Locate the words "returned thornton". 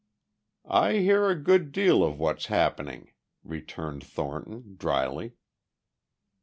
3.43-4.73